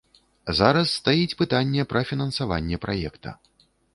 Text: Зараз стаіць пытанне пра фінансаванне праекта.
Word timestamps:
Зараз 0.59 0.93
стаіць 1.01 1.37
пытанне 1.41 1.85
пра 1.93 2.03
фінансаванне 2.11 2.77
праекта. 2.87 3.29